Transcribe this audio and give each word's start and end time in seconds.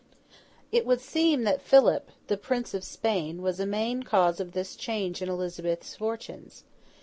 It 0.71 0.83
would 0.87 0.99
seem 0.99 1.43
that 1.43 1.61
Philip, 1.61 2.09
the 2.25 2.35
Prince 2.35 2.73
of 2.73 2.83
Spain, 2.83 3.43
was 3.43 3.59
a 3.59 3.67
main 3.67 4.01
cause 4.01 4.39
of 4.39 4.53
this 4.53 4.75
change 4.75 5.21
in 5.21 5.29
Elizabeth's 5.29 5.95
fortunes. 5.95 6.63